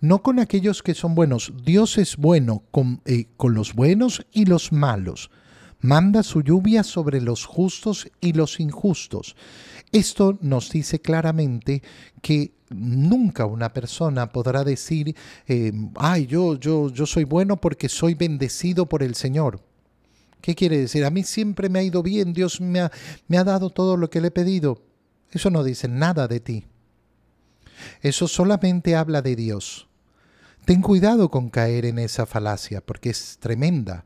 no 0.00 0.22
con 0.22 0.38
aquellos 0.38 0.82
que 0.82 0.94
son 0.94 1.14
buenos. 1.14 1.52
Dios 1.64 1.98
es 1.98 2.16
bueno 2.16 2.64
con, 2.70 3.00
eh, 3.04 3.26
con, 3.36 3.54
los 3.54 3.74
buenos 3.74 4.26
y 4.32 4.44
los 4.46 4.72
malos. 4.72 5.30
Manda 5.80 6.22
su 6.22 6.42
lluvia 6.42 6.82
sobre 6.82 7.20
los 7.20 7.46
justos 7.46 8.10
y 8.20 8.32
los 8.32 8.60
injustos. 8.60 9.36
Esto 9.92 10.38
nos 10.40 10.70
dice 10.70 11.00
claramente 11.00 11.82
que 12.22 12.52
nunca 12.68 13.46
una 13.46 13.72
persona 13.72 14.30
podrá 14.30 14.62
decir, 14.62 15.16
eh, 15.46 15.72
ay, 15.96 16.26
yo, 16.26 16.56
yo, 16.56 16.90
yo 16.90 17.06
soy 17.06 17.24
bueno 17.24 17.56
porque 17.56 17.88
soy 17.88 18.14
bendecido 18.14 18.86
por 18.86 19.02
el 19.02 19.14
Señor. 19.14 19.62
¿Qué 20.40 20.54
quiere 20.54 20.78
decir? 20.78 21.04
A 21.04 21.10
mí 21.10 21.22
siempre 21.22 21.68
me 21.68 21.80
ha 21.80 21.82
ido 21.82 22.02
bien, 22.02 22.32
Dios 22.32 22.60
me 22.60 22.80
ha, 22.80 22.92
me 23.28 23.36
ha 23.36 23.44
dado 23.44 23.70
todo 23.70 23.96
lo 23.96 24.08
que 24.08 24.20
le 24.20 24.28
he 24.28 24.32
pedido. 24.32 24.82
Eso 25.30 25.50
no 25.50 25.62
dice 25.62 25.88
nada 25.88 26.28
de 26.28 26.40
ti. 26.40 26.66
Eso 28.00 28.28
solamente 28.28 28.96
habla 28.96 29.22
de 29.22 29.36
Dios. 29.36 29.88
Ten 30.64 30.82
cuidado 30.82 31.30
con 31.30 31.50
caer 31.50 31.84
en 31.84 31.98
esa 31.98 32.26
falacia, 32.26 32.80
porque 32.80 33.10
es 33.10 33.38
tremenda. 33.40 34.04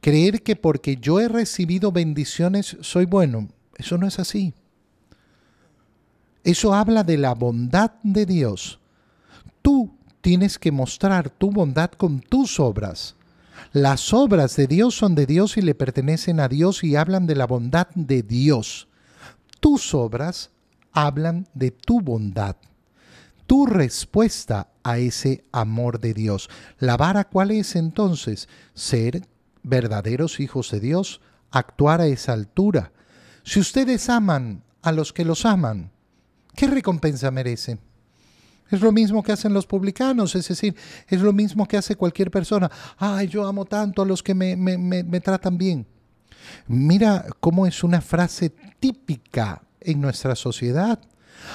Creer 0.00 0.42
que 0.42 0.54
porque 0.54 0.96
yo 0.96 1.20
he 1.20 1.28
recibido 1.28 1.90
bendiciones 1.90 2.76
soy 2.80 3.04
bueno, 3.04 3.48
eso 3.76 3.98
no 3.98 4.06
es 4.06 4.18
así. 4.18 4.54
Eso 6.44 6.72
habla 6.72 7.02
de 7.02 7.18
la 7.18 7.34
bondad 7.34 7.92
de 8.02 8.26
Dios. 8.26 8.78
Tú 9.60 9.90
tienes 10.20 10.58
que 10.58 10.70
mostrar 10.70 11.30
tu 11.30 11.50
bondad 11.50 11.90
con 11.90 12.20
tus 12.20 12.60
obras. 12.60 13.16
Las 13.72 14.14
obras 14.14 14.54
de 14.56 14.66
Dios 14.66 14.94
son 14.94 15.14
de 15.14 15.26
Dios 15.26 15.56
y 15.56 15.62
le 15.62 15.74
pertenecen 15.74 16.38
a 16.38 16.48
Dios 16.48 16.84
y 16.84 16.96
hablan 16.96 17.26
de 17.26 17.34
la 17.34 17.46
bondad 17.46 17.88
de 17.94 18.22
Dios. 18.22 18.88
Tus 19.60 19.94
obras 19.94 20.50
hablan 20.92 21.48
de 21.54 21.72
tu 21.72 22.00
bondad 22.00 22.56
tu 23.48 23.64
respuesta 23.64 24.68
a 24.84 24.98
ese 24.98 25.42
amor 25.52 26.00
de 26.00 26.12
Dios. 26.12 26.50
¿La 26.78 26.98
vara 26.98 27.24
cuál 27.24 27.50
es 27.50 27.76
entonces? 27.76 28.46
Ser 28.74 29.26
verdaderos 29.62 30.38
hijos 30.38 30.70
de 30.70 30.80
Dios, 30.80 31.22
actuar 31.50 32.02
a 32.02 32.06
esa 32.06 32.34
altura. 32.34 32.92
Si 33.44 33.58
ustedes 33.58 34.10
aman 34.10 34.62
a 34.82 34.92
los 34.92 35.14
que 35.14 35.24
los 35.24 35.46
aman, 35.46 35.90
¿qué 36.54 36.66
recompensa 36.66 37.30
merecen? 37.30 37.80
Es 38.70 38.82
lo 38.82 38.92
mismo 38.92 39.22
que 39.22 39.32
hacen 39.32 39.54
los 39.54 39.66
publicanos, 39.66 40.34
es 40.34 40.46
decir, 40.46 40.76
es 41.08 41.22
lo 41.22 41.32
mismo 41.32 41.66
que 41.66 41.78
hace 41.78 41.96
cualquier 41.96 42.30
persona. 42.30 42.70
Ay, 42.98 43.28
yo 43.28 43.46
amo 43.46 43.64
tanto 43.64 44.02
a 44.02 44.06
los 44.06 44.22
que 44.22 44.34
me, 44.34 44.56
me, 44.56 44.76
me 44.76 45.20
tratan 45.20 45.56
bien. 45.56 45.86
Mira 46.66 47.24
cómo 47.40 47.66
es 47.66 47.82
una 47.82 48.02
frase 48.02 48.50
típica 48.78 49.62
en 49.80 50.02
nuestra 50.02 50.36
sociedad. 50.36 51.00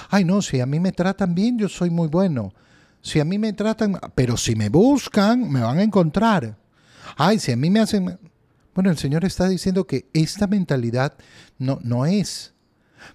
Ay, 0.10 0.26
no, 0.26 0.41
si 0.41 0.60
a 0.60 0.65
mí 0.65 0.80
me 0.80 0.91
tratan 0.91 1.36
bien, 1.36 1.58
yo 1.58 1.69
soy 1.69 1.89
muy 1.89 2.08
bueno. 2.08 2.54
Si 3.02 3.19
a 3.19 3.26
mí 3.26 3.38
me 3.38 3.54
tratan, 3.54 4.00
pero 4.15 4.38
si 4.38 4.56
me 4.56 4.69
buscan, 4.69 5.52
me 5.52 5.62
van 5.62 5.80
a 5.80 5.84
encontrar. 5.84 6.58
Ay, 7.17 7.39
si 7.39 7.52
a 7.52 7.58
mí 7.58 7.69
me 7.69 7.80
hacen... 7.80 8.17
Bueno, 8.74 8.89
el 8.89 8.98
Señor 8.98 9.24
está 9.26 9.48
diciendo 9.48 9.86
que 9.86 10.10
esta 10.13 10.48
mentalidad 10.48 11.13
no, 11.60 11.80
no 11.84 12.06
es. 12.06 12.54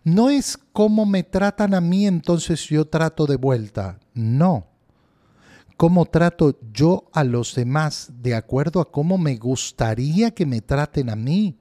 No 0.04 0.30
es 0.30 0.58
cómo 0.72 1.06
me 1.06 1.22
tratan 1.22 1.74
a 1.74 1.80
mí, 1.80 2.06
entonces 2.06 2.64
yo 2.68 2.84
trato 2.86 3.26
de 3.26 3.36
vuelta. 3.36 3.98
No. 4.14 4.66
Cómo 5.76 6.06
trato 6.06 6.58
yo 6.72 7.08
a 7.12 7.24
los 7.24 7.54
demás 7.54 8.10
de 8.20 8.34
acuerdo 8.34 8.80
a 8.80 8.90
cómo 8.90 9.16
me 9.16 9.36
gustaría 9.36 10.32
que 10.32 10.44
me 10.44 10.60
traten 10.60 11.08
a 11.08 11.16
mí. 11.16 11.56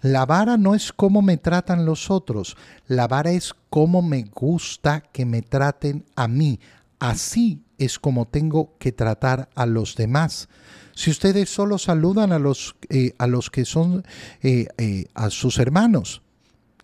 La 0.00 0.26
vara 0.26 0.56
no 0.56 0.74
es 0.74 0.92
cómo 0.92 1.22
me 1.22 1.36
tratan 1.36 1.84
los 1.84 2.10
otros, 2.10 2.56
la 2.86 3.08
vara 3.08 3.32
es 3.32 3.54
cómo 3.70 4.02
me 4.02 4.24
gusta 4.24 5.00
que 5.00 5.24
me 5.24 5.42
traten 5.42 6.04
a 6.14 6.28
mí. 6.28 6.60
Así 6.98 7.62
es 7.78 7.98
como 7.98 8.26
tengo 8.26 8.76
que 8.78 8.92
tratar 8.92 9.48
a 9.54 9.66
los 9.66 9.96
demás. 9.96 10.48
Si 10.94 11.10
ustedes 11.10 11.50
solo 11.50 11.76
saludan 11.76 12.32
a 12.32 12.38
los, 12.38 12.74
eh, 12.88 13.12
a 13.18 13.26
los 13.26 13.50
que 13.50 13.66
son 13.66 14.04
eh, 14.42 14.66
eh, 14.78 15.04
a 15.14 15.28
sus 15.28 15.58
hermanos, 15.58 16.22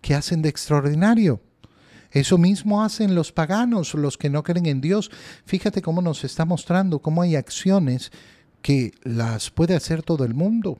¿qué 0.01 0.13
hacen 0.13 0.41
de 0.43 0.49
extraordinario? 0.49 1.41
Eso 2.11 2.37
mismo 2.37 2.83
hacen 2.83 3.15
los 3.15 3.31
paganos, 3.31 3.95
los 3.95 4.19
que 4.19 4.29
no 4.29 4.43
creen 4.43 4.67
en 4.67 4.81
Dios. 4.81 5.09
Fíjate 5.45 5.81
cómo 5.81 6.03
nos 6.03 6.23
está 6.23 6.45
mostrando 6.45 6.99
cómo 6.99 7.23
hay 7.23 7.35
acciones 7.35 8.11
que 8.61 8.93
las 9.01 9.49
puede 9.49 9.75
hacer 9.75 10.03
todo 10.03 10.23
el 10.23 10.35
mundo. 10.35 10.79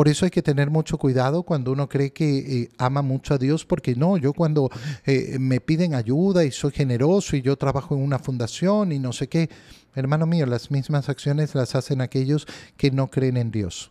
Por 0.00 0.08
eso 0.08 0.24
hay 0.24 0.30
que 0.30 0.40
tener 0.40 0.70
mucho 0.70 0.96
cuidado 0.96 1.42
cuando 1.42 1.72
uno 1.72 1.86
cree 1.86 2.10
que 2.10 2.38
eh, 2.38 2.68
ama 2.78 3.02
mucho 3.02 3.34
a 3.34 3.38
Dios, 3.38 3.66
porque 3.66 3.94
no, 3.94 4.16
yo 4.16 4.32
cuando 4.32 4.70
eh, 5.04 5.36
me 5.38 5.60
piden 5.60 5.94
ayuda 5.94 6.42
y 6.42 6.52
soy 6.52 6.70
generoso 6.70 7.36
y 7.36 7.42
yo 7.42 7.58
trabajo 7.58 7.94
en 7.94 8.00
una 8.00 8.18
fundación 8.18 8.92
y 8.92 8.98
no 8.98 9.12
sé 9.12 9.28
qué, 9.28 9.50
hermano 9.94 10.24
mío, 10.24 10.46
las 10.46 10.70
mismas 10.70 11.10
acciones 11.10 11.54
las 11.54 11.74
hacen 11.74 12.00
aquellos 12.00 12.46
que 12.78 12.90
no 12.90 13.08
creen 13.10 13.36
en 13.36 13.50
Dios. 13.50 13.90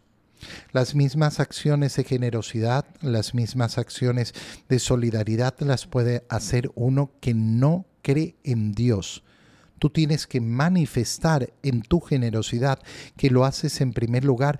Las 0.71 0.95
mismas 0.95 1.39
acciones 1.39 1.95
de 1.95 2.03
generosidad, 2.03 2.85
las 3.01 3.35
mismas 3.35 3.77
acciones 3.77 4.33
de 4.67 4.79
solidaridad 4.79 5.53
las 5.59 5.85
puede 5.85 6.25
hacer 6.27 6.71
uno 6.73 7.11
que 7.21 7.35
no 7.35 7.85
cree 8.01 8.35
en 8.43 8.71
Dios. 8.71 9.23
Tú 9.77 9.91
tienes 9.91 10.25
que 10.25 10.41
manifestar 10.41 11.53
en 11.61 11.83
tu 11.83 11.99
generosidad 12.01 12.79
que 13.15 13.29
lo 13.29 13.45
haces 13.45 13.79
en 13.79 13.93
primer 13.93 14.25
lugar 14.25 14.59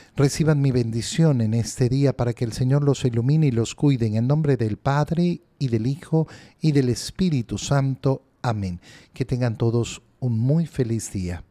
Reciban 0.15 0.61
mi 0.61 0.71
bendición 0.71 1.39
en 1.39 1.53
este 1.53 1.87
día 1.87 2.15
para 2.17 2.33
que 2.33 2.43
el 2.43 2.51
Señor 2.51 2.83
los 2.83 3.05
ilumine 3.05 3.47
y 3.47 3.51
los 3.51 3.75
cuide 3.75 4.07
en 4.07 4.15
el 4.15 4.27
nombre 4.27 4.57
del 4.57 4.77
Padre 4.77 5.41
y 5.57 5.67
del 5.69 5.87
Hijo 5.87 6.27
y 6.59 6.73
del 6.73 6.89
Espíritu 6.89 7.57
Santo. 7.57 8.21
Amén. 8.41 8.81
Que 9.13 9.23
tengan 9.23 9.57
todos 9.57 10.01
un 10.19 10.37
muy 10.37 10.65
feliz 10.65 11.13
día. 11.13 11.43